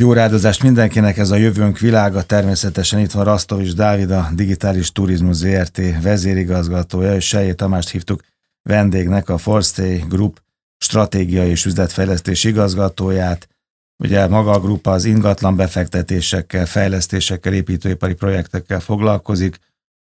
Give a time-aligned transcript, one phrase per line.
[0.00, 5.36] Jó rádozást mindenkinek, ez a jövőnk világa, természetesen itt van Rastovics Dávid, a Digitális Turizmus
[5.36, 8.22] ZRT vezérigazgatója, és Sejé Tamást hívtuk
[8.62, 10.42] vendégnek, a Forstay Group
[10.78, 13.48] stratégiai és üzletfejlesztés igazgatóját.
[13.96, 19.58] Ugye maga a grupa az ingatlan befektetésekkel, fejlesztésekkel, építőipari projektekkel foglalkozik,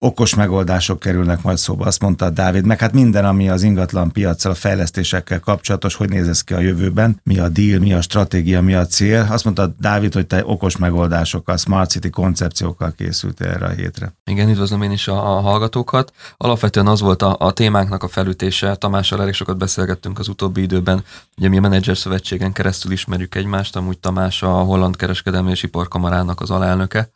[0.04, 4.52] okos megoldások kerülnek majd szóba, azt mondta Dávid, meg hát minden, ami az ingatlan piacsal,
[4.52, 8.62] a fejlesztésekkel kapcsolatos, hogy néz ez ki a jövőben, mi a deal, mi a stratégia,
[8.62, 9.26] mi a cél.
[9.30, 14.12] Azt mondta Dávid, hogy te okos megoldásokkal, smart city koncepciókkal készült erre a hétre.
[14.24, 16.12] Igen, üdvözlöm én is a, a hallgatókat.
[16.36, 18.74] Alapvetően az volt a, a témánknak a felütése.
[18.74, 21.04] Tamással elég sokat beszélgettünk az utóbbi időben.
[21.36, 26.40] Ugye mi a Menedzser Szövetségen keresztül ismerjük egymást, amúgy Tamás a Holland Kereskedelmi és Iparkamarának
[26.40, 27.10] az alelnöke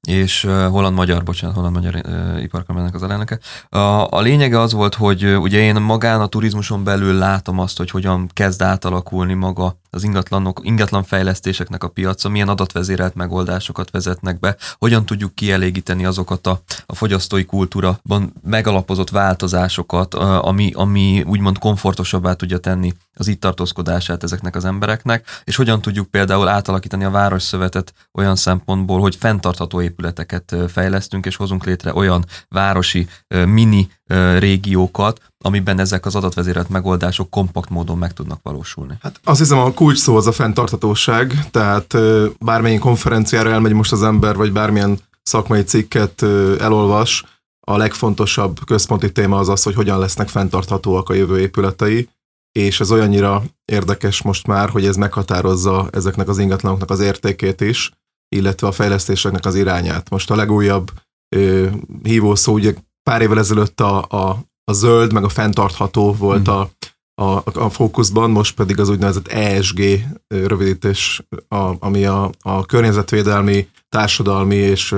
[0.00, 2.00] és holland-magyar, bocsánat, holland-magyar
[2.42, 3.38] iparkamarának az alelnöke.
[3.68, 3.78] A,
[4.10, 8.30] a lényege az volt, hogy ugye én magán a turizmuson belül látom azt, hogy hogyan
[8.32, 15.06] kezd átalakulni maga az ingatlanok, ingatlan fejlesztéseknek a piaca, milyen adatvezérelt megoldásokat vezetnek be, hogyan
[15.06, 22.92] tudjuk kielégíteni azokat a, a fogyasztói kultúraban megalapozott változásokat, ami, ami úgymond komfortosabbá tudja tenni
[23.14, 29.00] az itt tartózkodását ezeknek az embereknek, és hogyan tudjuk például átalakítani a városszövetet olyan szempontból,
[29.00, 33.88] hogy fenntartható épületeket fejlesztünk, és hozunk létre olyan városi mini
[34.38, 38.98] régiókat, amiben ezek az adatvezérelt megoldások kompakt módon meg tudnak valósulni.
[39.00, 41.96] Hát azt hiszem a kulcs szó az a fenntarthatóság, tehát
[42.38, 46.22] bármilyen konferenciára elmegy most az ember, vagy bármilyen szakmai cikket
[46.58, 47.24] elolvas,
[47.66, 52.08] a legfontosabb központi téma az az, hogy hogyan lesznek fenntarthatóak a jövő épületei,
[52.52, 57.90] és ez olyannyira érdekes most már, hogy ez meghatározza ezeknek az ingatlanoknak az értékét is,
[58.28, 60.10] illetve a fejlesztéseknek az irányát.
[60.10, 60.90] Most a legújabb
[61.36, 61.68] ö,
[62.02, 66.56] hívószó, ugye pár évvel ezelőtt a, a, a zöld, meg a fenntartható volt hmm.
[66.56, 66.70] a,
[67.22, 69.80] a, a fókuszban, most pedig az úgynevezett ESG
[70.28, 74.94] rövidítés, a, ami a, a környezetvédelmi, társadalmi és,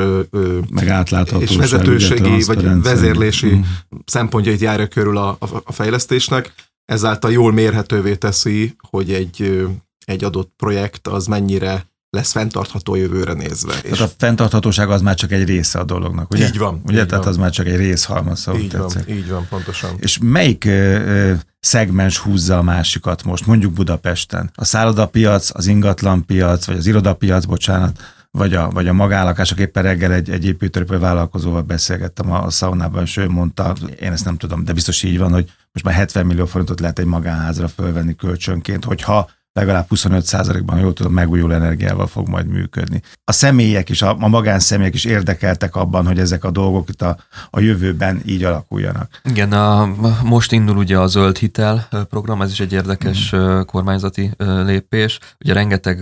[0.70, 1.04] meg
[1.38, 3.78] és vezetőségi vagy vezérlési hmm.
[4.04, 9.66] szempontjait járja körül a, a, a fejlesztésnek ezáltal jól mérhetővé teszi, hogy egy,
[10.04, 13.70] egy adott projekt az mennyire lesz fenntartható jövőre nézve.
[13.70, 16.46] Tehát és a fenntarthatóság az már csak egy része a dolognak, ugye?
[16.46, 16.80] Így van.
[16.86, 17.32] Ugye, így tehát van.
[17.32, 19.90] az már csak egy részhalmaz, szóval így van, így van, pontosan.
[19.98, 24.50] És melyik ö, szegmens húzza a másikat most, mondjuk Budapesten?
[24.54, 29.58] A szállodapiac, az ingatlanpiac, vagy az irodapiac, bocsánat, vagy a, vagy a magállakások.
[29.58, 34.24] Éppen reggel egy, egy építőipari vállalkozóval beszélgettem a, a szaunában, és ő mondta, én ezt
[34.24, 37.68] nem tudom, de biztos így van, hogy most már 70 millió forintot lehet egy magánházra
[37.68, 43.02] fölvenni kölcsönként, hogyha legalább 25%-ban, jól tudom, megújuló energiával fog majd működni.
[43.24, 47.16] A személyek is, a, a magánszemélyek is érdekeltek abban, hogy ezek a dolgok itt a,
[47.50, 49.20] a jövőben így alakuljanak.
[49.22, 49.86] Igen, a,
[50.22, 53.60] most indul ugye a zöld hitel program, ez is egy érdekes mm.
[53.60, 55.18] kormányzati lépés.
[55.40, 55.98] Ugye rengeteg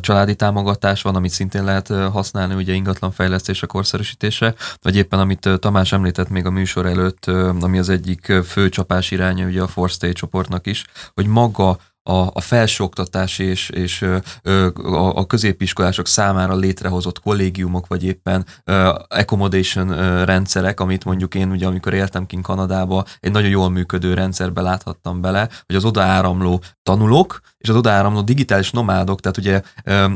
[0.00, 5.92] családi támogatás van, amit szintén lehet használni, ugye ingatlan fejlesztése, korszerűsítése, vagy éppen amit Tamás
[5.92, 7.26] említett még a műsor előtt,
[7.60, 10.84] ami az egyik fő csapás iránya ugye a Forstay csoportnak is,
[11.14, 18.46] hogy maga a, a felsőoktatás és, és a, a középiskolások számára létrehozott kollégiumok, vagy éppen
[19.08, 24.60] accommodation rendszerek, amit mondjuk én ugye, amikor éltem kint Kanadába, egy nagyon jól működő rendszerbe
[24.60, 29.62] láthattam bele, hogy az odaáramló tanulók, és az odaáramló digitális nomádok, tehát ugye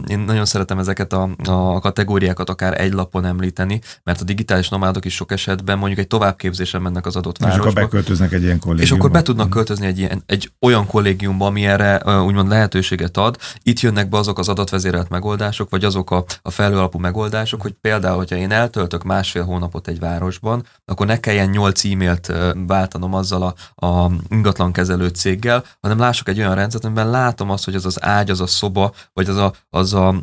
[0.07, 5.05] én nagyon szeretem ezeket a, a kategóriákat akár egy lapon említeni, mert a digitális nomádok
[5.05, 7.63] is sok esetben mondjuk egy továbbképzésen mennek az adott városba.
[7.63, 8.95] És akkor beköltöznek egy ilyen kollégiumba.
[8.95, 13.37] És akkor be tudnak költözni egy, ilyen, egy olyan kollégiumba, ami erre úgymond lehetőséget ad.
[13.63, 18.17] Itt jönnek be azok az adatvezérelt megoldások, vagy azok a, a felhőalapú megoldások, hogy például,
[18.17, 22.33] hogyha én eltöltök másfél hónapot egy városban, akkor ne kelljen nyolc e-mailt
[22.67, 27.75] váltanom azzal a, a ingatlankezelő céggel, hanem lássuk egy olyan rendszert, amiben látom azt, hogy
[27.75, 30.15] az az ágy, az a szoba, vagy az a, az a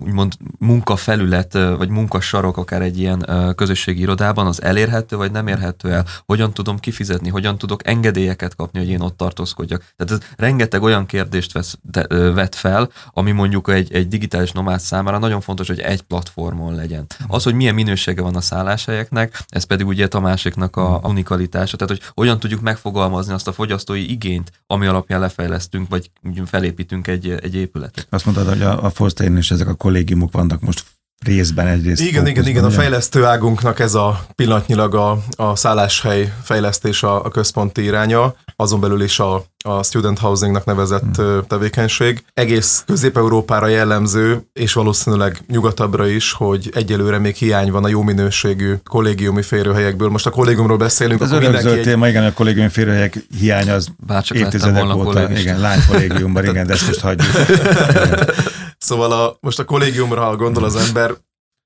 [0.00, 6.04] úgymond munkafelület, vagy munkasarok akár egy ilyen közösségi irodában, az elérhető, vagy nem érhető el,
[6.26, 9.84] hogyan tudom kifizetni, hogyan tudok engedélyeket kapni, hogy én ott tartózkodjak.
[9.96, 14.80] Tehát ez rengeteg olyan kérdést vesz, de, vet fel, ami mondjuk egy, egy digitális nomád
[14.80, 17.06] számára nagyon fontos, hogy egy platformon legyen.
[17.26, 21.92] Az, hogy milyen minősége van a szálláshelyeknek, ez pedig ugye a másiknak a unikalitása, tehát
[21.96, 26.10] hogy hogyan tudjuk megfogalmazni azt a fogyasztói igényt, ami alapján lefejlesztünk, vagy
[26.44, 28.06] felépítünk egy, egy épületet.
[28.10, 30.84] Azt mondtad, hogy a, a Forstein és ezek a kollégiumok vannak most
[31.26, 32.02] részben egyrészt.
[32.02, 37.28] Igen, igen, igen, a fejlesztő águnknak ez a pillanatnyilag a, a szálláshely fejlesztés a, a
[37.28, 41.46] központi iránya, azon belül is a, a student housingnak nevezett hmm.
[41.48, 42.24] tevékenység.
[42.34, 48.74] Egész Közép-Európára jellemző, és valószínűleg nyugatabbra is, hogy egyelőre még hiány van a jó minőségű
[48.84, 50.08] kollégiumi férőhelyekből.
[50.08, 51.20] Most a kollégiumról beszélünk.
[51.20, 51.82] Ez örökzöld egy...
[51.82, 53.88] téma, igen, a kollégiumi férőhelyek hiánya az
[54.30, 57.30] évtizedek óta, igen, lány kollégiumban, igen, de ezt most hagyjuk.
[58.78, 61.14] Szóval a, most a kollégiumra, ha gondol az ember,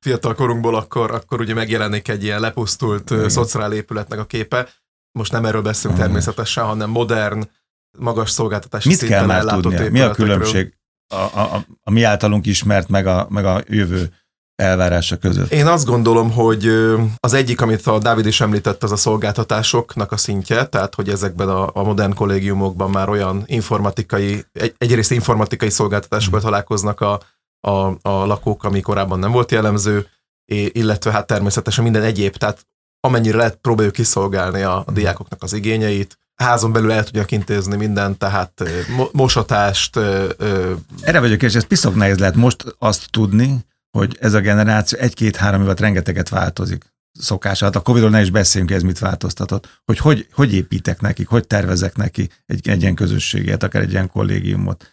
[0.00, 4.68] fiatal korunkból, akkor, akkor ugye megjelenik egy ilyen lepusztult uh, szociál épületnek a képe.
[5.12, 7.50] Most nem erről beszélünk uh természetesen, hanem modern,
[7.98, 9.90] magas szolgáltatási Mit kell már tudnia?
[9.90, 14.14] Mi a különbség a, a, a, a mi általunk ismert, meg a, meg a jövő
[14.60, 15.52] elvárása között?
[15.52, 16.66] Én azt gondolom, hogy
[17.16, 21.48] az egyik, amit a Dávid is említett, az a szolgáltatásoknak a szintje, tehát hogy ezekben
[21.48, 27.20] a, a modern kollégiumokban már olyan informatikai, egy, egyrészt informatikai szolgáltatásokat találkoznak a,
[27.60, 27.70] a,
[28.02, 30.06] a lakók, ami korábban nem volt jellemző,
[30.72, 32.66] illetve hát természetesen minden egyéb, tehát
[33.00, 38.18] amennyire lehet próbáljuk kiszolgálni a, a diákoknak az igényeit, házon belül el tudjak intézni mindent,
[38.18, 38.62] tehát
[39.12, 39.96] mosatást.
[41.00, 45.62] Erre vagyok, és ez piszok nehéz lehet most azt tudni, hogy ez a generáció egy-két-három
[45.62, 47.64] évet rengeteget változik szokása.
[47.64, 49.80] Hát a Covid-ról ne is beszéljünk, ez mit változtatott.
[49.84, 54.08] Hogy, hogy hogy építek nekik, hogy tervezek neki egy, egy ilyen közösséget, akár egy ilyen
[54.08, 54.90] kollégiumot.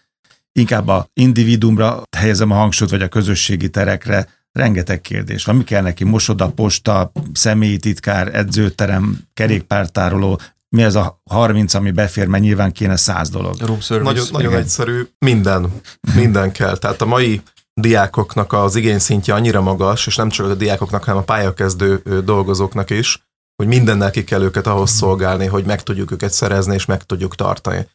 [0.52, 5.56] Inkább a individumra helyezem a hangsúlyt, vagy a közösségi terekre, rengeteg kérdés van.
[5.56, 6.04] Mi kell neki?
[6.04, 10.40] Mosoda, posta, személyi titkár, edzőterem, kerékpártároló,
[10.70, 13.60] mi ez a 30, ami befér, mert nyilván kéne 100 dolog.
[13.60, 14.12] Room service.
[14.12, 15.72] Nagyon, nagyon egyszerű, minden,
[16.14, 16.78] minden kell.
[16.78, 17.42] Tehát a mai
[17.80, 23.28] diákoknak az igényszintje annyira magas, és nem csak a diákoknak, hanem a pályakezdő dolgozóknak is,
[23.56, 27.36] hogy mindennel ki kell őket ahhoz szolgálni, hogy meg tudjuk őket szerezni, és meg tudjuk
[27.36, 27.88] tartani.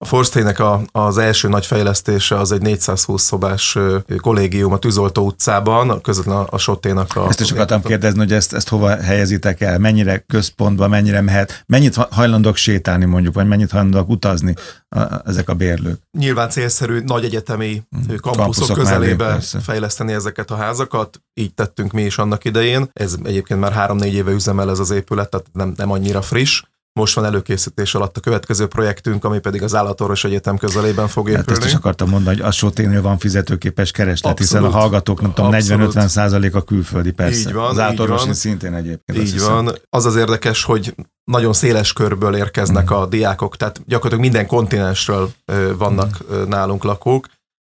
[0.00, 3.78] A Forstének a, az első nagy fejlesztése az egy 420 szobás
[4.20, 7.28] kollégium a Tűzoltó utcában, közvetlen a, a Soténak a...
[7.28, 11.94] Ezt is akartam kérdezni, hogy ezt, ezt hova helyezitek el, mennyire központba, mennyire mehet, mennyit
[11.94, 14.54] hajlandók sétálni mondjuk, vagy mennyit hajlandók utazni
[14.88, 16.00] a, ezek a bérlők?
[16.18, 18.06] Nyilván célszerű nagy egyetemi hmm.
[18.06, 22.90] kampuszok, kampuszok közelébe mellé, fejleszteni ezeket a házakat, így tettünk mi is annak idején.
[22.92, 26.62] Ez egyébként már három-négy éve üzemel ez az épület, tehát nem, nem annyira friss
[26.98, 31.46] most van előkészítés alatt a következő projektünk, ami pedig az Állatorvos Egyetem közelében fog épülni.
[31.48, 34.64] Hát ezt is akartam mondani, hogy a Soténél van fizetőképes kereslet, Abszolút.
[34.64, 37.48] hiszen a hallgatók, nem tudom, 40-50 százalék a külföldi persze.
[37.48, 39.18] Így van, az Állatorvosi szintén egyébként.
[39.18, 39.72] Így van.
[39.90, 42.94] Az az érdekes, hogy nagyon széles körből érkeznek mm.
[42.94, 45.30] a diákok, tehát gyakorlatilag minden kontinensről
[45.76, 46.42] vannak mm.
[46.48, 47.26] nálunk lakók,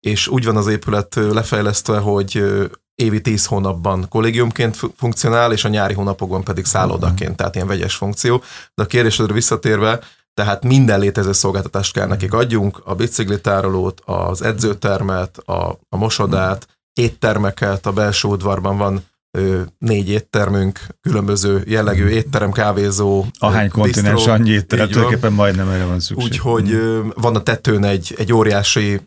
[0.00, 2.44] és úgy van az épület lefejlesztve, hogy
[3.03, 8.43] évi 10 hónapban kollégiumként funkcionál, és a nyári hónapokban pedig szállodaként, tehát ilyen vegyes funkció.
[8.75, 10.00] De a kérdésedre visszatérve,
[10.35, 17.87] tehát minden létező szolgáltatást kell nekik adjunk, a biciklitárolót, az edzőtermet, a, a mosodát, éttermeket,
[17.87, 19.05] a belső udvarban van
[19.78, 22.16] négy éttermünk, különböző jellegű hmm.
[22.16, 23.25] étterem, kávézó.
[23.38, 26.26] Ahány kontinens, annyi étterem, tulajdonképpen majdnem erre van szükség.
[26.26, 27.12] Úgyhogy hmm.
[27.14, 29.00] van a tetőn egy, egy óriási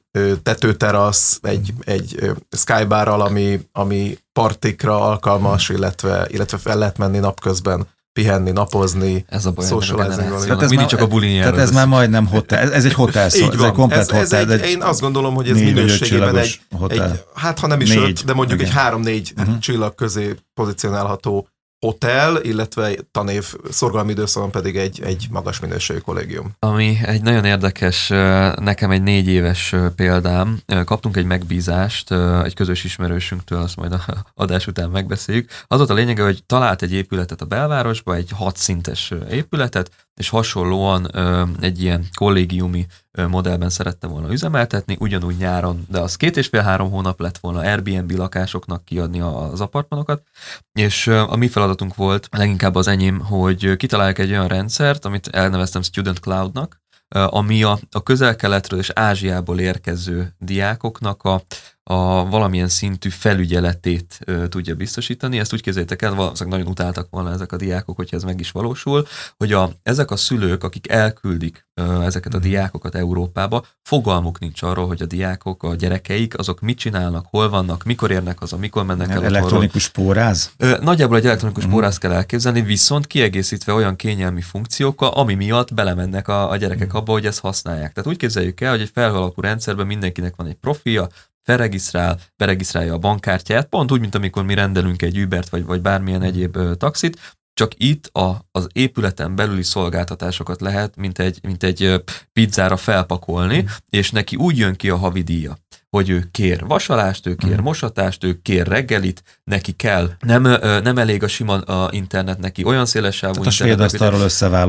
[0.44, 8.52] tetőterasz, egy, egy skybarral, ami, ami partikra alkalmas, illetve, illetve fel lehet menni napközben pihenni,
[8.52, 12.60] napozni, ez a baj Tehát ez mindig csak a bulin Tehát ez már majdnem hotel,
[12.60, 14.52] ez, ez egy hotel szó, ez egy komplet ez, hotel.
[14.52, 17.02] Egy, én azt gondolom, hogy ez minőségében egy, egy,
[17.34, 18.10] hát ha nem is négy.
[18.10, 18.72] öt, de mondjuk Igen.
[18.72, 19.58] egy három-négy uh-huh.
[19.60, 21.48] csillag közé pozícionálható
[21.86, 26.52] hotel, illetve tanév szorgalmi időszakon pedig egy, egy magas minőségű kollégium.
[26.60, 28.08] Ami egy nagyon érdekes,
[28.56, 30.60] nekem egy négy éves példám.
[30.86, 32.12] Kaptunk egy megbízást
[32.44, 34.02] egy közös ismerősünktől, azt majd a
[34.44, 35.50] adás után megbeszéljük.
[35.68, 40.30] Az volt a lényege, hogy talált egy épületet a belvárosba, egy hat szintes épületet, és
[40.30, 41.16] hasonlóan
[41.62, 42.86] egy ilyen kollégiumi
[43.28, 48.12] modellben szerette volna üzemeltetni, ugyanúgy nyáron, de az két és fél-három hónap lett volna Airbnb
[48.12, 50.24] lakásoknak kiadni az apartmanokat,
[50.72, 55.82] és a mi feladatunk volt, leginkább az enyém, hogy kitalálják egy olyan rendszert, amit elneveztem
[55.82, 56.82] Student Cloudnak,
[57.16, 61.42] ami a, a közel-keletről és Ázsiából érkező diákoknak a,
[61.84, 65.40] a valamilyen szintű felügyeletét ö, tudja biztosítani.
[65.40, 68.52] Ezt úgy képzeljétek el, valószínűleg nagyon utáltak volna ezek a diákok, hogyha ez meg is
[68.52, 69.08] valósul,
[69.38, 72.48] hogy a, ezek a szülők, akik elküldik ö, ezeket a mhm.
[72.48, 77.84] diákokat Európába, fogalmuk nincs arról, hogy a diákok, a gyerekeik, azok mit csinálnak, hol vannak,
[77.84, 79.24] mikor érnek haza, mikor mennek el.
[79.24, 80.52] Elektronikus póráz?
[80.58, 81.80] Ö, nagyjából egy elektronikus uh-huh.
[81.80, 87.02] póráz kell elképzelni, viszont kiegészítve olyan kényelmi funkciókkal, ami miatt belemennek a, a gyerekek uh-huh.
[87.02, 87.94] abba, hogy ezt használják.
[87.94, 91.08] Tehát úgy képzeljük el, hogy egy felhalapú rendszerben mindenkinek van egy profilja,
[91.44, 96.22] felregisztrál, beregisztrálja a bankkártyát, pont úgy, mint amikor mi rendelünk egy Ubert vagy, vagy bármilyen
[96.22, 97.20] egyéb ö, taxit,
[97.54, 103.66] csak itt a, az épületen belüli szolgáltatásokat lehet, mint egy, mint egy pizzára felpakolni, mm.
[103.90, 105.58] és neki úgy jön ki a havidíja,
[105.90, 107.64] hogy ő kér vasalást, ő kér mm.
[107.64, 110.12] mosatást, ő kér reggelit, neki kell.
[110.20, 110.42] Nem,
[110.84, 113.54] nem elég a sima a internet neki, olyan széles sávú internet.
[113.54, 113.80] A svéd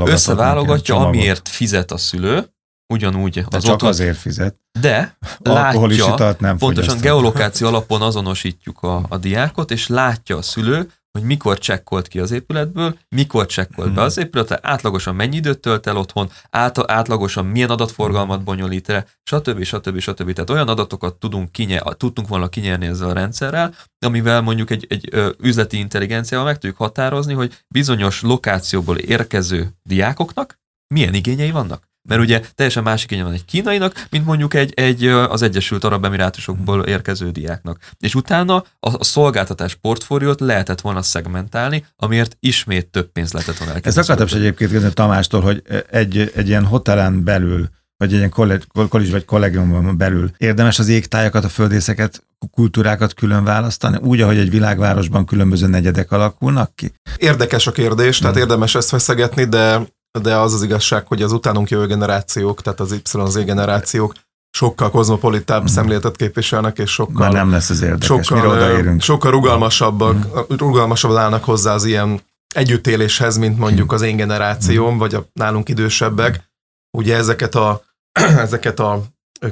[0.09, 2.47] összeválogatja, amiért fizet a szülő,
[2.87, 4.57] ugyanúgy de az csak otthon, azért fizet.
[4.81, 11.23] De látja, nem pontosan geolokáció alapon azonosítjuk a, a diákot, és látja a szülő, hogy
[11.23, 14.05] mikor csekkolt ki az épületből, mikor csekkolt be Hmm.
[14.05, 19.63] az épületre, átlagosan mennyi időt tölt el otthon, át, átlagosan milyen adatforgalmat bonyolít le, stb.
[19.63, 19.99] stb.
[19.99, 20.33] stb.
[20.33, 23.75] Tehát olyan adatokat tudunk kinye, tudtunk volna kinyerni ezzel a rendszerrel,
[24.07, 30.59] amivel mondjuk egy, egy ö, üzleti intelligenciával meg tudjuk határozni, hogy bizonyos lokációból érkező diákoknak
[30.95, 31.91] milyen igényei vannak.
[32.09, 36.05] Mert ugye teljesen másik igénye van egy kínainak, mint mondjuk egy, egy az Egyesült Arab
[36.05, 37.79] Emirátusokból érkező diáknak.
[37.99, 43.75] És utána a, a szolgáltatás portfóliót lehetett volna szegmentálni, amiért ismét több pénzt lehetett volna
[43.75, 48.17] Ezt elkezdeni akartam is egyébként kérdezni Tamástól, hogy egy, egy ilyen hotelen belül, vagy egy
[48.19, 54.21] ilyen kollég, kollégis vagy kollégiumban belül érdemes az égtájakat, a földészeket, kultúrákat külön választani, úgy,
[54.21, 56.93] ahogy egy világvárosban különböző negyedek alakulnak ki?
[57.17, 58.43] Érdekes a kérdés, tehát Mhm.
[58.43, 59.81] érdemes ezt feszegetni, de,
[60.21, 64.13] de az az igazság, hogy az utánunk jövő generációk, tehát az YZ generációk
[64.51, 69.01] sokkal kozmopolitább szemléletet képviselnek, és sokkal Már nem lesz ez érdekes, mire sokkal, odaérünk.
[69.01, 72.21] ö, sokkal rugalmasabbak, rugalmasabban állnak hozzá az ilyen
[72.55, 76.51] együttéléshez, mint mondjuk az én generációm, vagy a nálunk idősebbek.
[76.91, 77.83] Ugye ezeket a,
[78.47, 79.03] ezeket a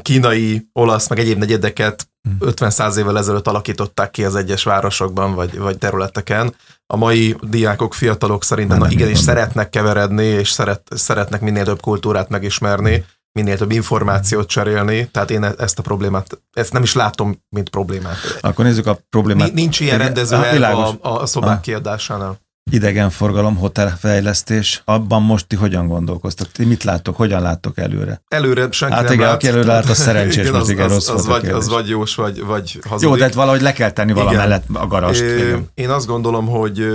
[0.02, 2.10] kínai, olasz, meg egyéb negyedeket
[2.41, 6.55] 50-100 évvel ezelőtt alakították ki az egyes városokban, vagy, vagy területeken.
[6.87, 12.29] A mai diákok, fiatalok szerintem na, igenis szeretnek keveredni, és szeret, szeretnek minél több kultúrát
[12.29, 17.43] megismerni, minél több információt cserélni, tehát én e- ezt a problémát, ezt nem is látom,
[17.49, 18.17] mint problémát.
[18.41, 19.53] Akkor nézzük a problémát.
[19.53, 20.89] Ni- Nincs ilyen rendező világos.
[21.00, 21.61] a, a szobák Ah.
[21.61, 22.39] kiadásánál.
[22.71, 26.52] Idegenforgalom, hotelfejlesztés, abban most ti hogyan gondolkoztok?
[26.52, 28.23] Ti mit láttok, hogyan láttok előre?
[28.29, 29.35] Előre senki Hát nem igen, lát.
[29.35, 31.88] aki előre lát, az szerencsés, igen, az, igen, az, az, volt a vagy, az vagy
[31.88, 33.09] jós, vagy, vagy hazudik.
[33.09, 35.21] Jó, de hát valahogy le kell tenni valamellett a garast.
[35.23, 35.69] Igen.
[35.75, 36.87] Én azt gondolom, hogy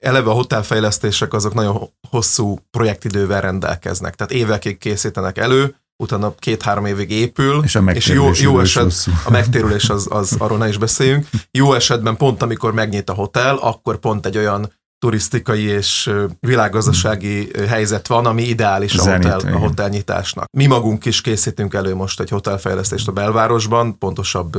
[0.00, 4.14] eleve a hotelfejlesztések azok nagyon hosszú projektidővel rendelkeznek.
[4.14, 9.10] Tehát évekig készítenek elő, utána két-három évig épül, És a és jó, jó eset, hosszú.
[9.24, 11.26] a megtérülés az, az, arról ne is beszéljünk.
[11.50, 18.06] Jó esetben pont amikor megnyit a hotel, akkor pont egy olyan turisztikai és világgazdasági helyzet
[18.06, 20.46] van, ami ideális a hotel, a hotelnyitásnak.
[20.50, 24.58] Mi magunk is készítünk elő most egy hotelfejlesztést a belvárosban, pontosabb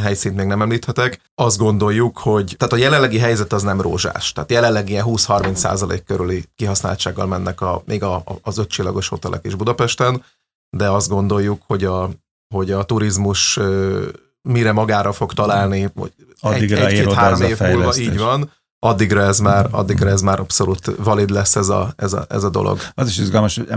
[0.00, 1.20] helyszínt még nem említhetek.
[1.34, 4.32] Azt gondoljuk, hogy tehát a jelenlegi helyzet az nem rózsás.
[4.32, 9.54] Tehát jelenleg ilyen 20-30 százalék körüli kihasználtsággal mennek a, még a, az ötcsillagos hotelek is
[9.54, 10.24] Budapesten,
[10.76, 12.10] de azt gondoljuk, hogy a,
[12.54, 13.58] hogy a turizmus
[14.42, 18.50] mire magára fog találni, hogy egy-két-három ez a év múlva így van,
[18.80, 22.50] addigra ez már, addigra ez már abszolút valid lesz ez a, ez a, ez a
[22.50, 22.78] dolog.
[22.94, 23.68] Az is izgalmas, hogy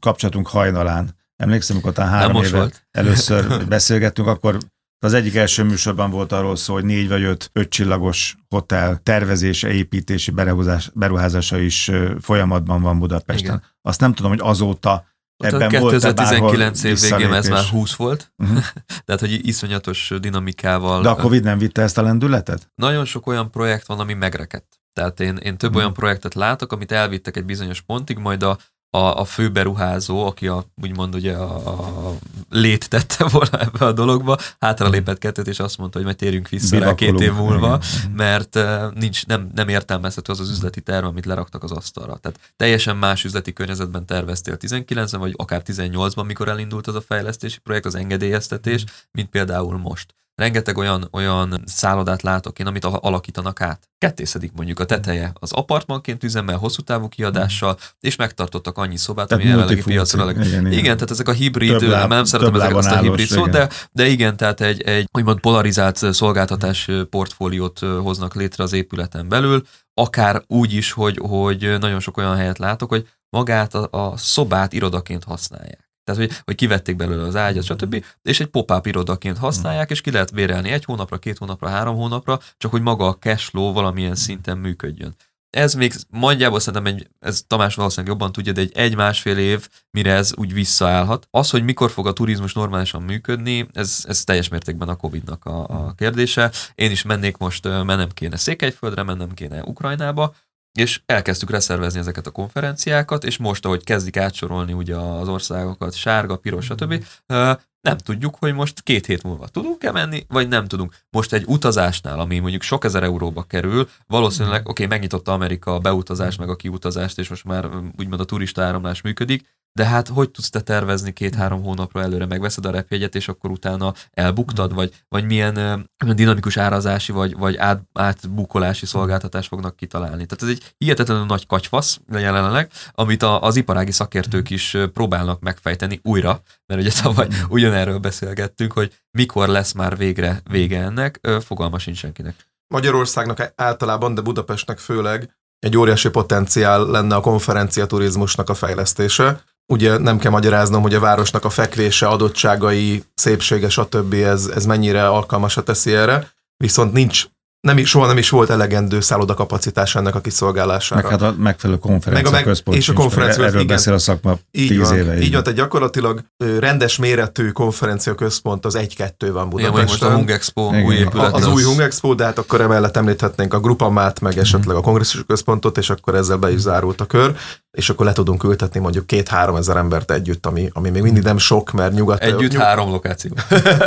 [0.00, 1.20] kapcsolatunk hajnalán.
[1.36, 2.86] Emlékszem, amikor talán három éve volt.
[2.90, 4.58] először beszélgettünk, akkor
[4.98, 10.30] az egyik első műsorban volt arról szó, hogy négy vagy öt ötcsillagos hotel tervezése, építési
[10.30, 13.44] beruházás, beruházása is folyamatban van Budapesten.
[13.44, 13.62] Igen.
[13.82, 15.04] Azt nem tudom, hogy azóta
[15.44, 17.70] ebben volt-e 2019 év végén ez már visszalépés?
[17.70, 18.56] 20 volt, Mhm.
[19.04, 21.02] tehát hogy iszonyatos dinamikával.
[21.02, 22.70] De a Covid nem vitte ezt a lendületet?
[22.74, 24.80] Nagyon sok olyan projekt van, ami megrekedt.
[24.92, 25.78] Tehát én, én több Mhm.
[25.78, 28.58] olyan projektet látok, amit elvittek egy bizonyos pontig, majd a,
[28.94, 32.14] a, a fő beruházó, aki a, úgymond ugye a, a
[32.50, 36.48] lét tette volna ebbe a dologba, hátra lépett kettőt, és azt mondta, hogy majd térjünk
[36.48, 37.50] vissza rá két év Bivakolunk.
[37.50, 38.10] múlva, Igen.
[38.10, 38.58] mert
[38.94, 42.16] nincs, nem, nem értelmezhető az az üzleti terv, amit leraktak az asztalra.
[42.16, 47.58] Tehát teljesen más üzleti környezetben terveztél 19-ben, vagy akár 18-ban, mikor elindult az a fejlesztési
[47.58, 50.14] projekt, az engedélyeztetés, mint például most.
[50.34, 53.88] Rengeteg olyan, olyan szállodát látok én, amit alakítanak át.
[53.98, 59.44] Kettészedik mondjuk a teteje az apartmanként üzemmel, hosszú távú kiadással, és megtartottak annyi szobát, Tehát
[59.44, 60.36] ami jelenlegi piacra leg...
[60.36, 60.72] Igen, igen.
[60.72, 63.68] Igen, tehát ezek a hibrid, Több láb- nem szeretem ezeket azt a hibrid szót, de,
[63.92, 69.62] de igen, tehát egy, egy úgymond polarizált szolgáltatás portfóliót hoznak létre az épületen belül,
[69.94, 74.72] akár úgy is, hogy, hogy nagyon sok olyan helyet látok, hogy magát a, a szobát
[74.72, 75.81] irodaként használják.
[76.04, 78.04] Tehát, hogy, hogy kivették belőle az ágyat, stb.
[78.22, 82.40] És egy pop-up irodaként használják, és ki lehet bérelni egy hónapra, két hónapra, három hónapra,
[82.56, 85.14] csak hogy maga a cash flow valamilyen szinten működjön.
[85.56, 90.12] Ez még nagyjából szerintem egy, ez Tamás valószínűleg jobban tudja, de egy egy-másfél év, mire
[90.12, 91.26] ez úgy visszaállhat.
[91.30, 95.66] Az, hogy mikor fog a turizmus normálisan működni, ez, ez teljes mértékben a Covid-nak a,
[95.68, 96.50] a kérdése.
[96.74, 100.34] Én is mennék most, mennem kéne Székelyföldre, mennem kéne Ukrajnába,
[100.72, 106.36] és elkezdtük reszervezni ezeket a konferenciákat, és most, ahogy kezdik átsorolni ugye az országokat, sárga,
[106.36, 110.94] piros, stb., ö, nem tudjuk, hogy most két hét múlva tudunk-e menni, vagy nem tudunk.
[111.10, 115.78] Most egy utazásnál, ami mondjuk sok ezer euróba kerül, valószínűleg, oké, okay, megnyitotta Amerika a
[115.78, 120.30] beutazást, meg a kiutazást, és most már úgymond a turista áramlás működik, de hát hogy
[120.30, 125.24] tudsz te tervezni két-három hónapra előre, megveszed a repjegyet, és akkor utána elbuktad, vagy, vagy
[125.24, 130.26] milyen ö, milyen dinamikus árazási, vagy, vagy át, átbukolási szolgáltatást fognak kitalálni.
[130.26, 135.40] Tehát ez egy hihetetlenül nagy kacsfasz jelenleg, amit a, az iparági szakértők is ö, próbálnak
[135.40, 141.40] megfejteni újra, mert ugye tavaly ugyanerről beszélgettünk, hogy mikor lesz már végre vége ennek, ö,
[141.40, 142.50] fogalma sincs senkinek.
[142.74, 149.42] Magyarországnak általában, de Budapestnek főleg egy óriási potenciál lenne a konferencia turizmusnak a fejlesztése.
[149.66, 154.12] Ugye nem kell magyaráznom, hogy a városnak a fekvése, adottságai, szépsége, stb.
[154.12, 157.26] ez, ez mennyire alkalmasat teszi erre, viszont nincs
[157.62, 161.02] nem is, soha nem is volt elegendő kapacitás ennek a kiszolgálására.
[161.02, 163.66] Meg hát a megfelelő konferencia meg a meg, központ És a konferencia Erről igen.
[163.66, 165.20] beszél a szakma így tíz van, éve.
[165.20, 166.22] Így van, tehát gyakorlatilag
[166.58, 169.72] rendes méretű konferencia központ az egy-kettő van Budapesten.
[169.72, 170.84] Igen, most a Hung Expo igen.
[170.84, 171.32] új épület.
[171.32, 174.80] Az, az új Hung Expo, de hát akkor emellett említhetnénk a Grupamát, meg esetleg a
[174.80, 177.34] kongresszus központot, és akkor ezzel be is zárult a kör
[177.72, 181.38] és akkor le tudunk ültetni mondjuk két-három ezer embert együtt, ami, ami még mindig nem
[181.38, 182.22] sok, mert nyugat...
[182.22, 182.60] Együtt nyug...
[182.60, 183.30] három lokáció.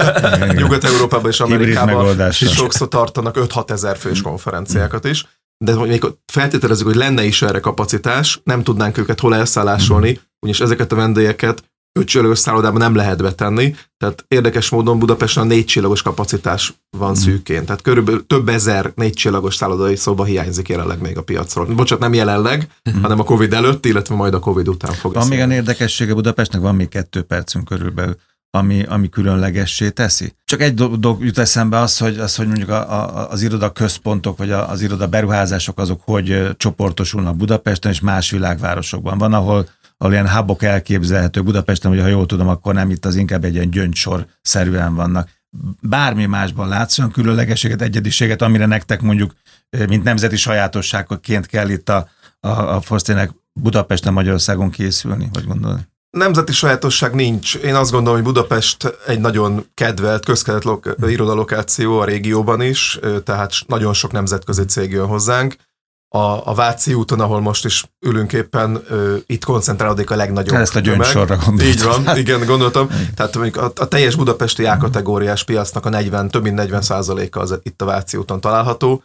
[0.56, 5.26] Nyugat-Európában és Amerikában sokszor tartanak 5-6 ezer fős konferenciákat is,
[5.58, 10.92] de még feltételezzük, hogy lenne is erre kapacitás, nem tudnánk őket hol elszállásolni, ugyanis ezeket
[10.92, 11.64] a vendégeket
[12.00, 17.14] ötcsillagos szállodában nem lehet betenni, tehát érdekes módon Budapesten a négy csillagos kapacitás van mm.
[17.14, 21.66] szűkén, tehát körülbelül több ezer négy csillagos szállodai szóba hiányzik jelenleg még a piacról.
[21.66, 23.02] Bocsát, nem jelenleg, mm.
[23.02, 25.14] hanem a Covid előtt, illetve majd a Covid után fog.
[25.14, 28.16] Van még a érdekessége Budapestnek, van még kettő percünk körülbelül
[28.56, 30.36] ami, ami különlegessé teszi.
[30.46, 34.38] Csak egy dolog jut eszembe az, hogy, az, hogy mondjuk a, a, az iroda központok,
[34.38, 39.18] vagy az iroda beruházások azok hogy csoportosulnak Budapesten és más világvárosokban.
[39.18, 43.16] Van, ahol ahol ilyen hubok elképzelhető Budapesten, hogy ha jól tudom, akkor nem itt az
[43.16, 45.30] inkább egy ilyen gyöngysor szerűen vannak.
[45.82, 49.34] Bármi másban látsz olyan különlegességet, egyediséget, amire nektek mondjuk,
[49.88, 52.10] mint nemzeti sajátosságként kell itt a,
[52.40, 52.82] a, a
[53.54, 55.80] Budapesten, Magyarországon készülni, vagy gondolod?
[56.16, 57.56] Nemzeti sajátosság nincs.
[57.56, 63.52] Én azt gondolom, hogy Budapest egy nagyon kedvelt, közkedvelt lo- irodalokáció a régióban is, tehát
[63.68, 65.56] nagyon sok nemzetközi cég jön hozzánk
[66.16, 70.76] a, a Váci úton, ahol most is ülünk éppen, ö, itt koncentrálódik a legnagyobb Ezt
[70.76, 71.68] a gyöngysorra gondoltam.
[71.68, 72.88] Így van, hát- igen, gondoltam.
[73.16, 77.60] Tehát mondjuk a, a teljes budapesti A-kategóriás piacnak a 40, több mint 40 százaléka az
[77.64, 79.04] itt a Váci úton található,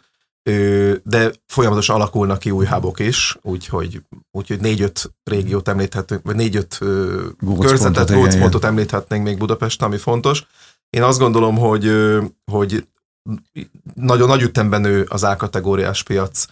[1.03, 6.77] de folyamatosan alakulnak ki új hábok is, úgyhogy, úgyhogy négy-öt régiót említhetünk, vagy négy-öt
[7.59, 10.45] körzetet, gócpontot említhetnénk még Budapest, ami fontos.
[10.89, 11.91] Én azt gondolom, hogy,
[12.51, 12.87] hogy
[13.93, 16.45] nagyon nagy ütemben nő az A-kategóriás piac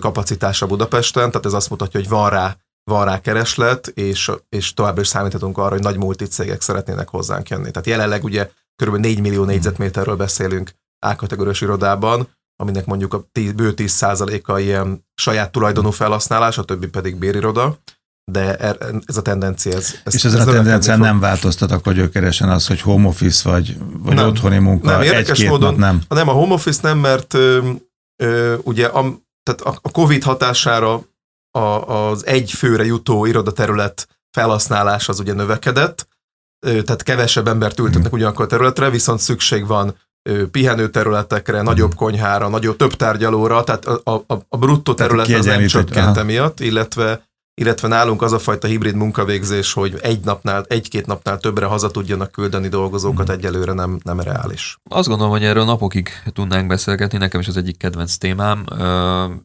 [0.00, 5.00] kapacitása Budapesten, tehát ez azt mutatja, hogy van rá, van rá kereslet, és, és továbbra
[5.00, 7.70] is számíthatunk arra, hogy nagy multicégek szeretnének hozzánk jönni.
[7.70, 8.50] Tehát jelenleg ugye
[8.82, 8.96] kb.
[8.96, 12.28] 4 millió négyzetméterről beszélünk A-kategóriás irodában,
[12.62, 17.78] aminek mondjuk a 10, bő 10%-a ilyen saját tulajdonú felhasználás, a többi pedig bériroda,
[18.30, 19.76] de er, ez a tendencia.
[19.76, 23.50] Ez, ez, és ez, ez a tendencia nem változtat akkor gyökeresen az, hogy home office
[23.50, 26.02] vagy, vagy nem, otthoni munka, nem, egy-két módon, nap nem.
[26.08, 27.70] Nem, a home office nem, mert ö,
[28.22, 29.00] ö, ugye a,
[29.42, 31.02] tehát a Covid hatására
[31.58, 36.08] a, az egy főre jutó irodaterület felhasználás az ugye növekedett,
[36.66, 38.14] tehát kevesebb embert ültetnek mhm.
[38.14, 39.96] ugyanakkor a területre, viszont szükség van
[40.50, 41.66] pihenőterületekre, mhm.
[41.66, 46.60] nagyobb konyhára, nagyobb több tárgyalóra, tehát a, a, a bruttó terület az nem csökkent emiatt,
[46.60, 51.90] illetve illetve nálunk az a fajta hibrid munkavégzés, hogy egy napnál, egy-két napnál többre haza
[51.90, 53.34] tudjanak küldeni dolgozókat, mm.
[53.34, 54.78] egyelőre nem, nem reális.
[54.90, 58.64] Azt gondolom, hogy erről napokig tudnánk beszélgetni, nekem is az egyik kedvenc témám.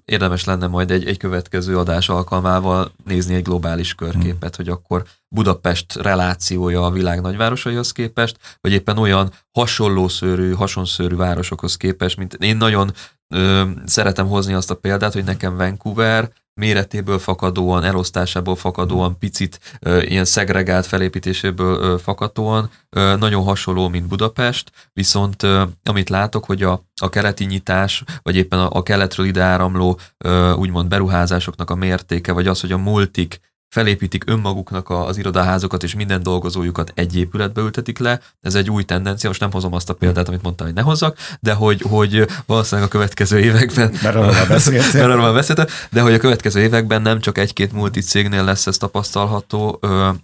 [0.05, 4.57] Érdemes lenne majd egy, egy következő adás alkalmával nézni egy globális körképet, mm.
[4.57, 5.03] hogy akkor
[5.35, 12.57] Budapest relációja a világ nagyvárosaihoz képest, vagy éppen olyan hasonlószörű, hasonszörű városokhoz képest, mint én
[12.57, 12.93] nagyon
[13.33, 20.01] ö, szeretem hozni azt a példát, hogy nekem Vancouver méretéből fakadóan, elosztásából fakadóan, picit ö,
[20.01, 26.63] ilyen szegregált felépítéséből ö, fakadóan ö, nagyon hasonló, mint Budapest, viszont ö, amit látok, hogy
[26.63, 31.75] a, a keleti nyitás, vagy éppen a, a keletről ide áramló ö, úgymond beruházásoknak a
[31.75, 37.62] mértéke, vagy az, hogy a multik felépítik önmaguknak az irodaházokat, és minden dolgozójukat egy épületbe
[37.62, 38.21] ültetik le.
[38.41, 41.17] Ez egy új tendencia, most nem hozom azt a példát, amit mondtam, hogy ne hozzak,
[41.39, 47.01] de hogy, hogy valószínűleg a következő években, mert arról beszéltem, de hogy a következő években
[47.01, 49.80] nem csak egy-két multicégnél lesz ez tapasztalható,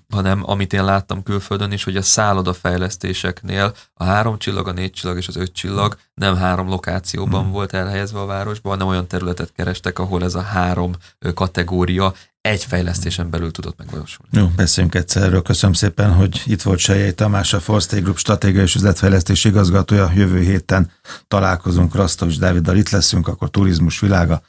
[0.10, 5.18] hanem amit én láttam külföldön is, hogy a szállodafejlesztéseknél a három csillag, a négy csillag
[5.18, 7.52] és az öt csillag nem három lokációban hmm.
[7.52, 10.94] volt elhelyezve a városban, hanem olyan területet kerestek, ahol ez a három
[11.34, 14.38] kategória egy fejlesztésen belül tudott megvalósulni.
[14.38, 15.42] Jó, beszéljünk egyszer erről.
[15.42, 20.12] Köszönöm szépen, hogy itt volt Sejjei Tamás, a Forstay Group stratégiai és üzletfejlesztési igazgatója.
[20.16, 20.92] Jövő héten
[21.28, 24.42] találkozunk Rastovics Dáviddal, itt leszünk, akkor turizmus világa.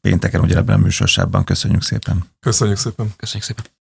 [0.00, 1.44] Pénteken ugye ebben a műsorsában.
[1.44, 2.24] Köszönjük szépen.
[2.40, 3.12] Köszönjük szépen.
[3.16, 3.72] Köszönjük szépen.